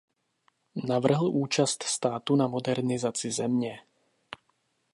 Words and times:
Navrhl 0.87 1.27
účast 1.33 1.83
státu 1.83 2.35
na 2.35 2.47
modernizaci 2.47 3.31
země. 3.31 3.79